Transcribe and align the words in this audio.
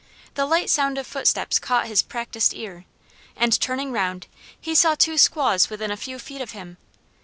The 0.33 0.47
light 0.47 0.71
sound 0.71 0.97
of 0.97 1.05
footsteps 1.05 1.59
caught 1.59 1.85
his 1.85 2.01
practiced 2.01 2.55
ear, 2.55 2.85
and 3.35 3.61
turning 3.61 3.91
round 3.91 4.25
he 4.59 4.73
saw 4.73 4.95
two 4.95 5.15
squaws 5.15 5.69
within 5.69 5.91
a 5.91 5.95
few 5.95 6.17
feet 6.17 6.41
of 6.41 6.53
him. 6.53 6.77